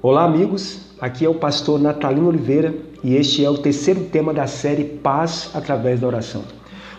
Olá, 0.00 0.22
amigos. 0.22 0.78
Aqui 1.00 1.24
é 1.24 1.28
o 1.28 1.34
pastor 1.34 1.80
Natalino 1.80 2.28
Oliveira 2.28 2.72
e 3.02 3.16
este 3.16 3.44
é 3.44 3.50
o 3.50 3.58
terceiro 3.58 4.04
tema 4.04 4.32
da 4.32 4.46
série 4.46 4.84
Paz 4.84 5.50
através 5.52 5.98
da 5.98 6.06
oração. 6.06 6.44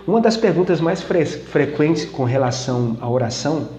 Uma 0.05 0.19
das 0.19 0.35
perguntas 0.35 0.81
mais 0.81 1.01
fre 1.01 1.25
frequentes 1.25 2.03
com 2.03 2.25
relação 2.25 2.97
à 2.99 3.09
oração 3.09 3.69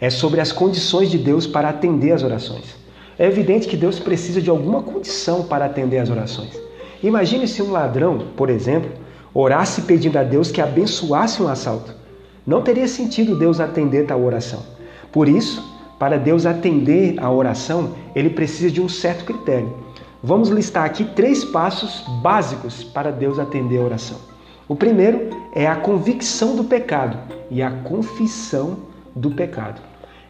é 0.00 0.10
sobre 0.10 0.40
as 0.40 0.50
condições 0.50 1.08
de 1.08 1.18
Deus 1.18 1.46
para 1.46 1.68
atender 1.68 2.10
as 2.10 2.24
orações. 2.24 2.74
É 3.16 3.26
evidente 3.26 3.68
que 3.68 3.76
Deus 3.76 4.00
precisa 4.00 4.42
de 4.42 4.50
alguma 4.50 4.82
condição 4.82 5.44
para 5.44 5.66
atender 5.66 5.98
as 5.98 6.10
orações. 6.10 6.60
Imagine 7.00 7.46
se 7.46 7.62
um 7.62 7.70
ladrão, 7.70 8.26
por 8.36 8.50
exemplo, 8.50 8.90
orasse 9.32 9.82
pedindo 9.82 10.18
a 10.18 10.24
Deus 10.24 10.50
que 10.50 10.60
abençoasse 10.60 11.40
um 11.40 11.46
assalto. 11.46 11.94
Não 12.44 12.60
teria 12.60 12.88
sentido 12.88 13.38
Deus 13.38 13.60
atender 13.60 14.04
tal 14.06 14.20
oração. 14.20 14.64
Por 15.12 15.28
isso, 15.28 15.62
para 15.98 16.16
Deus 16.16 16.46
atender 16.46 17.16
a 17.18 17.30
oração, 17.30 17.94
ele 18.14 18.30
precisa 18.30 18.70
de 18.70 18.80
um 18.80 18.88
certo 18.88 19.24
critério. 19.24 19.72
Vamos 20.22 20.48
listar 20.48 20.84
aqui 20.84 21.04
três 21.04 21.44
passos 21.44 22.04
básicos 22.22 22.84
para 22.84 23.10
Deus 23.10 23.38
atender 23.38 23.78
a 23.78 23.84
oração. 23.84 24.16
O 24.68 24.76
primeiro 24.76 25.30
é 25.54 25.66
a 25.66 25.76
convicção 25.76 26.54
do 26.54 26.64
pecado 26.64 27.18
e 27.50 27.62
a 27.62 27.70
confissão 27.70 28.78
do 29.14 29.30
pecado. 29.30 29.80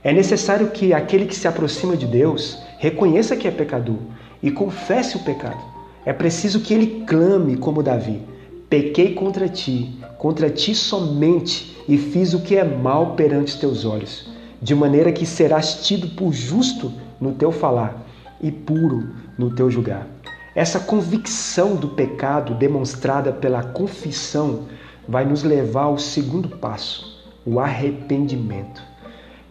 É 0.02 0.12
necessário 0.12 0.70
que 0.70 0.94
aquele 0.94 1.26
que 1.26 1.34
se 1.34 1.48
aproxima 1.48 1.96
de 1.96 2.06
Deus 2.06 2.62
reconheça 2.78 3.36
que 3.36 3.48
é 3.48 3.50
pecador 3.50 3.98
e 4.42 4.50
confesse 4.50 5.16
o 5.16 5.24
pecado. 5.24 5.60
É 6.06 6.12
preciso 6.12 6.60
que 6.60 6.72
ele 6.72 7.04
clame 7.06 7.56
como 7.56 7.82
Davi: 7.82 8.22
Pequei 8.70 9.14
contra 9.14 9.48
ti, 9.48 9.98
contra 10.16 10.48
ti 10.48 10.74
somente, 10.74 11.76
e 11.88 11.98
fiz 11.98 12.32
o 12.32 12.40
que 12.40 12.56
é 12.56 12.64
mal 12.64 13.14
perante 13.14 13.54
os 13.54 13.60
teus 13.60 13.84
olhos 13.84 14.37
de 14.60 14.74
maneira 14.74 15.12
que 15.12 15.24
serás 15.24 15.86
tido 15.86 16.08
por 16.16 16.32
justo 16.32 16.92
no 17.20 17.32
teu 17.32 17.52
falar 17.52 18.06
e 18.40 18.50
puro 18.50 19.10
no 19.36 19.54
teu 19.54 19.70
julgar. 19.70 20.06
Essa 20.54 20.80
convicção 20.80 21.76
do 21.76 21.88
pecado 21.88 22.54
demonstrada 22.54 23.32
pela 23.32 23.62
confissão 23.62 24.64
vai 25.06 25.24
nos 25.24 25.42
levar 25.42 25.84
ao 25.84 25.98
segundo 25.98 26.48
passo, 26.48 27.24
o 27.46 27.60
arrependimento. 27.60 28.82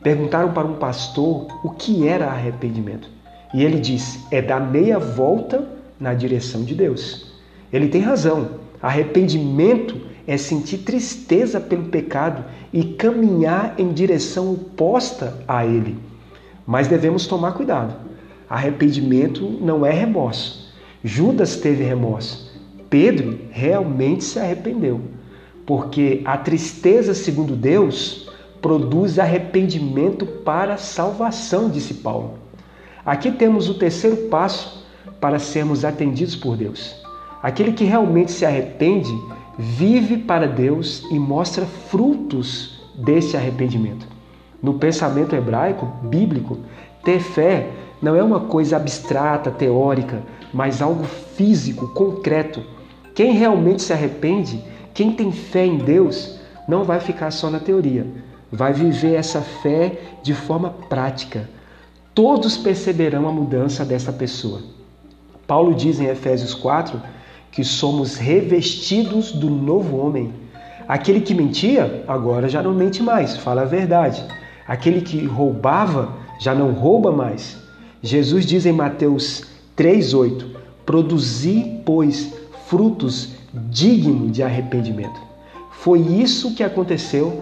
Perguntaram 0.03 0.51
para 0.51 0.67
um 0.67 0.75
pastor 0.75 1.47
o 1.63 1.71
que 1.71 2.07
era 2.07 2.27
arrependimento. 2.27 3.09
E 3.53 3.63
ele 3.63 3.79
disse: 3.79 4.19
é 4.29 4.41
dar 4.41 4.59
meia 4.59 4.99
volta 4.99 5.67
na 5.99 6.13
direção 6.13 6.63
de 6.63 6.75
Deus. 6.75 7.33
Ele 7.71 7.87
tem 7.87 8.01
razão. 8.01 8.59
Arrependimento 8.81 9.99
é 10.27 10.35
sentir 10.37 10.79
tristeza 10.79 11.59
pelo 11.59 11.85
pecado 11.85 12.43
e 12.73 12.83
caminhar 12.83 13.75
em 13.77 13.93
direção 13.93 14.51
oposta 14.51 15.41
a 15.47 15.65
ele. 15.65 15.97
Mas 16.65 16.89
devemos 16.89 17.25
tomar 17.25 17.53
cuidado. 17.53 17.95
Arrependimento 18.49 19.49
não 19.61 19.85
é 19.85 19.91
remorso. 19.91 20.69
Judas 21.01 21.55
teve 21.55 21.85
remorso. 21.85 22.51
Pedro 22.89 23.39
realmente 23.51 24.25
se 24.25 24.37
arrependeu. 24.37 24.99
Porque 25.65 26.21
a 26.25 26.37
tristeza, 26.37 27.13
segundo 27.13 27.55
Deus, 27.55 28.29
produz 28.61 29.17
arrependimento 29.17 30.25
para 30.25 30.73
a 30.73 30.77
salvação, 30.77 31.69
disse 31.69 31.95
Paulo. 31.95 32.33
Aqui 33.05 33.31
temos 33.31 33.69
o 33.69 33.75
terceiro 33.75 34.17
passo 34.27 34.85
para 35.21 35.39
sermos 35.39 35.85
atendidos 35.85 36.35
por 36.35 36.57
Deus. 36.57 36.95
Aquele 37.41 37.71
que 37.71 37.85
realmente 37.85 38.31
se 38.31 38.45
arrepende 38.45 39.13
vive 39.57 40.17
para 40.17 40.47
Deus 40.47 41.03
e 41.09 41.17
mostra 41.17 41.65
frutos 41.65 42.79
desse 42.95 43.35
arrependimento. 43.35 44.07
No 44.61 44.75
pensamento 44.75 45.35
hebraico, 45.35 45.85
bíblico, 46.03 46.57
ter 47.03 47.19
fé 47.19 47.69
não 48.01 48.15
é 48.15 48.23
uma 48.23 48.41
coisa 48.41 48.75
abstrata, 48.75 49.49
teórica, 49.49 50.21
mas 50.53 50.81
algo 50.81 51.03
físico, 51.03 51.87
concreto. 51.89 52.61
Quem 53.15 53.33
realmente 53.33 53.81
se 53.81 53.93
arrepende, 53.93 54.63
quem 54.93 55.11
tem 55.11 55.31
fé 55.31 55.65
em 55.65 55.77
Deus, 55.77 56.39
não 56.67 56.83
vai 56.83 56.99
ficar 56.99 57.31
só 57.31 57.49
na 57.49 57.59
teoria, 57.59 58.05
vai 58.51 58.73
viver 58.73 59.15
essa 59.15 59.41
fé 59.41 59.99
de 60.21 60.33
forma 60.33 60.69
prática. 60.89 61.49
Todos 62.13 62.57
perceberão 62.57 63.27
a 63.27 63.31
mudança 63.31 63.85
dessa 63.85 64.11
pessoa. 64.11 64.61
Paulo 65.45 65.73
diz 65.73 65.99
em 65.99 66.07
Efésios 66.07 66.53
4 66.53 66.99
que 67.57 67.63
somos 67.63 68.17
revestidos 68.17 69.31
do 69.31 69.49
novo 69.49 69.97
homem. 69.97 70.31
Aquele 70.87 71.19
que 71.19 71.33
mentia, 71.33 72.03
agora 72.07 72.47
já 72.47 72.61
não 72.61 72.71
mente 72.71 73.01
mais, 73.01 73.35
fala 73.35 73.63
a 73.63 73.65
verdade. 73.65 74.23
Aquele 74.67 75.01
que 75.01 75.25
roubava, 75.25 76.13
já 76.39 76.53
não 76.53 76.71
rouba 76.71 77.11
mais. 77.11 77.57
Jesus 77.99 78.45
diz 78.45 78.67
em 78.67 78.73
Mateus 78.73 79.43
3,8: 79.75 80.45
Produzi, 80.85 81.81
pois, 81.83 82.31
frutos 82.67 83.29
dignos 83.51 84.33
de 84.33 84.43
arrependimento. 84.43 85.19
Foi 85.71 85.99
isso 85.99 86.53
que 86.53 86.61
aconteceu 86.61 87.41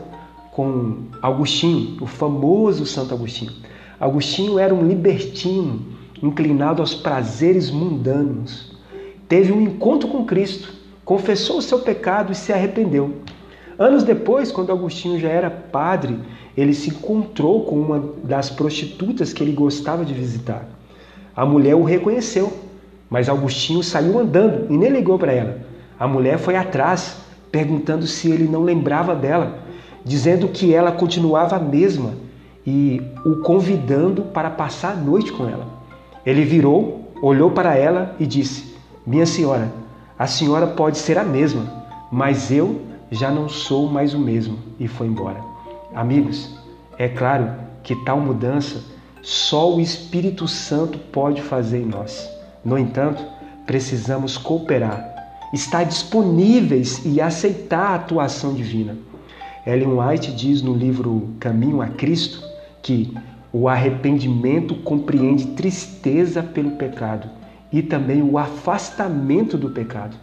com 0.49 1.09
Agostinho, 1.21 2.01
o 2.01 2.07
famoso 2.07 2.85
Santo 2.85 3.13
Agostinho. 3.13 3.51
Agostinho 3.99 4.57
era 4.57 4.73
um 4.73 4.87
libertino, 4.87 5.81
inclinado 6.23 6.81
aos 6.81 6.95
prazeres 6.95 7.69
mundanos 7.69 8.74
teve 9.27 9.51
um 9.51 9.61
encontro 9.61 10.07
com 10.07 10.25
Cristo, 10.25 10.73
confessou 11.03 11.57
o 11.57 11.61
seu 11.61 11.79
pecado 11.79 12.31
e 12.31 12.35
se 12.35 12.51
arrependeu. 12.51 13.15
Anos 13.77 14.03
depois, 14.03 14.51
quando 14.51 14.71
Agostinho 14.71 15.19
já 15.19 15.29
era 15.29 15.49
padre, 15.49 16.17
ele 16.55 16.73
se 16.73 16.89
encontrou 16.89 17.65
com 17.65 17.79
uma 17.79 18.13
das 18.23 18.49
prostitutas 18.49 19.33
que 19.33 19.43
ele 19.43 19.51
gostava 19.51 20.05
de 20.05 20.13
visitar. 20.13 20.65
A 21.35 21.45
mulher 21.45 21.75
o 21.75 21.83
reconheceu, 21.83 22.51
mas 23.09 23.27
Agostinho 23.27 23.83
saiu 23.83 24.17
andando 24.17 24.71
e 24.73 24.77
nem 24.77 24.89
ligou 24.89 25.19
para 25.19 25.33
ela. 25.33 25.59
A 25.99 26.07
mulher 26.07 26.37
foi 26.37 26.55
atrás, 26.55 27.17
perguntando 27.51 28.07
se 28.07 28.31
ele 28.31 28.47
não 28.47 28.63
lembrava 28.63 29.13
dela, 29.13 29.59
dizendo 30.03 30.47
que 30.47 30.73
ela 30.73 30.91
continuava 30.91 31.57
a 31.57 31.59
mesma 31.59 32.13
e 32.65 33.01
o 33.25 33.37
convidando 33.37 34.23
para 34.23 34.49
passar 34.49 34.93
a 34.93 34.95
noite 34.95 35.31
com 35.33 35.47
ela. 35.47 35.67
Ele 36.25 36.43
virou, 36.43 37.11
olhou 37.21 37.51
para 37.51 37.75
ela 37.75 38.15
e 38.19 38.25
disse: 38.25 38.74
minha 39.05 39.25
senhora, 39.27 39.71
a 40.17 40.25
senhora 40.25 40.65
pode 40.65 40.97
ser 40.97 41.15
a 41.19 41.23
mesma, 41.23 41.85
mas 42.11 42.49
eu 42.51 42.81
já 43.11 43.29
não 43.29 43.47
sou 43.47 43.87
mais 43.87 44.15
o 44.15 44.19
mesmo 44.19 44.57
e 44.79 44.87
foi 44.87 45.05
embora. 45.05 45.39
Amigos, 45.93 46.57
é 46.97 47.07
claro 47.07 47.51
que 47.83 47.95
tal 48.03 48.19
mudança 48.19 48.81
só 49.21 49.75
o 49.75 49.79
Espírito 49.79 50.47
Santo 50.47 50.97
pode 50.97 51.41
fazer 51.43 51.81
em 51.81 51.85
nós. 51.85 52.27
No 52.63 52.79
entanto, 52.79 53.23
precisamos 53.67 54.37
cooperar, 54.37 55.13
estar 55.53 55.83
disponíveis 55.83 57.05
e 57.05 57.21
aceitar 57.21 57.91
a 57.91 57.95
atuação 57.95 58.55
divina. 58.55 58.97
Ellen 59.67 59.99
White 59.99 60.31
diz 60.31 60.63
no 60.63 60.73
livro 60.73 61.29
Caminho 61.39 61.79
a 61.79 61.87
Cristo 61.87 62.41
que 62.81 63.13
o 63.53 63.69
arrependimento 63.69 64.75
compreende 64.77 65.47
tristeza 65.49 66.41
pelo 66.41 66.71
pecado 66.71 67.29
e 67.75 67.83
também 67.83 68.23
o 68.23 68.37
afastamento 68.37 69.57
do 69.57 69.69
pecado. 69.69 70.15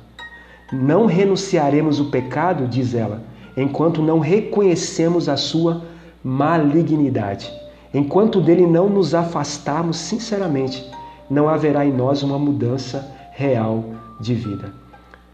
Não 0.72 1.04
renunciaremos 1.04 2.00
o 2.00 2.06
pecado, 2.06 2.66
diz 2.66 2.94
ela, 2.94 3.22
enquanto 3.54 4.00
não 4.00 4.20
reconhecemos 4.20 5.28
a 5.28 5.36
sua 5.36 5.82
malignidade. 6.24 7.52
Enquanto 7.92 8.40
dele 8.40 8.66
não 8.66 8.88
nos 8.88 9.14
afastarmos 9.14 9.98
sinceramente, 9.98 10.90
não 11.28 11.46
haverá 11.46 11.84
em 11.84 11.92
nós 11.92 12.22
uma 12.22 12.38
mudança 12.38 13.14
real 13.32 13.84
de 14.18 14.32
vida. 14.32 14.72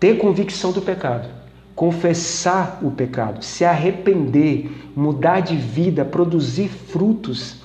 Ter 0.00 0.18
convicção 0.18 0.72
do 0.72 0.82
pecado, 0.82 1.28
confessar 1.76 2.80
o 2.82 2.90
pecado, 2.90 3.44
se 3.44 3.64
arrepender, 3.64 4.90
mudar 4.96 5.38
de 5.38 5.54
vida, 5.54 6.04
produzir 6.04 6.66
frutos, 6.66 7.58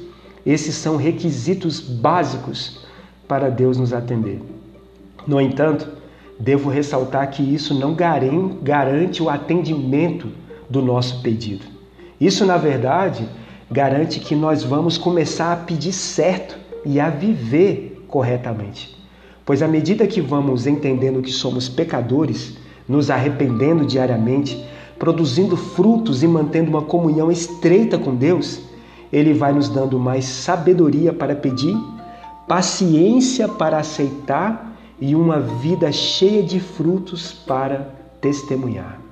esses 0.45 0.75
são 0.75 0.95
requisitos 0.95 1.79
básicos 1.79 2.82
para 3.27 3.49
Deus 3.49 3.77
nos 3.77 3.93
atender. 3.93 4.41
No 5.25 5.39
entanto, 5.39 5.87
devo 6.39 6.69
ressaltar 6.69 7.29
que 7.31 7.41
isso 7.41 7.73
não 7.73 7.95
garante 7.95 9.23
o 9.23 9.29
atendimento 9.29 10.27
do 10.69 10.81
nosso 10.81 11.21
pedido. 11.21 11.65
Isso, 12.19 12.45
na 12.45 12.57
verdade, 12.57 13.27
garante 13.71 14.19
que 14.19 14.35
nós 14.35 14.63
vamos 14.63 14.97
começar 14.97 15.53
a 15.53 15.57
pedir 15.57 15.93
certo 15.93 16.57
e 16.85 16.99
a 16.99 17.09
viver 17.09 18.05
corretamente. 18.07 18.95
Pois 19.45 19.61
à 19.61 19.67
medida 19.67 20.07
que 20.07 20.21
vamos 20.21 20.67
entendendo 20.67 21.21
que 21.21 21.31
somos 21.31 21.67
pecadores, 21.67 22.57
nos 22.87 23.09
arrependendo 23.09 23.85
diariamente, 23.85 24.63
produzindo 24.99 25.57
frutos 25.57 26.23
e 26.23 26.27
mantendo 26.27 26.69
uma 26.69 26.81
comunhão 26.81 27.31
estreita 27.31 27.97
com 27.97 28.15
Deus, 28.15 28.61
Ele 29.11 29.33
vai 29.33 29.53
nos 29.53 29.69
dando 29.69 29.99
mais 29.99 30.25
sabedoria 30.25 31.11
para 31.11 31.35
pedir 31.35 31.75
paciência 32.47 33.47
para 33.47 33.77
aceitar 33.77 34.73
e 34.99 35.15
uma 35.15 35.39
vida 35.39 35.91
cheia 35.91 36.43
de 36.43 36.59
frutos 36.59 37.31
para 37.31 37.93
testemunhar. 38.21 39.02